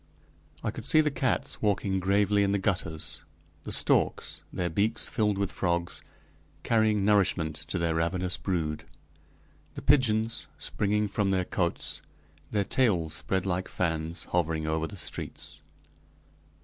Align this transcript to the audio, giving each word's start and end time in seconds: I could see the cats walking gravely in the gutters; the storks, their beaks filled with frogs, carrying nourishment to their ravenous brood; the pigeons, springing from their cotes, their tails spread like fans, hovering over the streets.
I 0.63 0.71
could 0.71 0.83
see 0.83 0.99
the 0.99 1.11
cats 1.11 1.61
walking 1.61 1.99
gravely 1.99 2.41
in 2.41 2.53
the 2.53 2.57
gutters; 2.57 3.21
the 3.65 3.71
storks, 3.71 4.41
their 4.51 4.67
beaks 4.67 5.07
filled 5.07 5.37
with 5.37 5.51
frogs, 5.51 6.01
carrying 6.63 7.05
nourishment 7.05 7.55
to 7.67 7.77
their 7.77 7.93
ravenous 7.93 8.35
brood; 8.35 8.85
the 9.75 9.81
pigeons, 9.83 10.47
springing 10.57 11.07
from 11.07 11.29
their 11.29 11.45
cotes, 11.45 12.01
their 12.49 12.63
tails 12.63 13.13
spread 13.13 13.45
like 13.45 13.67
fans, 13.67 14.23
hovering 14.31 14.65
over 14.65 14.87
the 14.87 14.97
streets. 14.97 15.59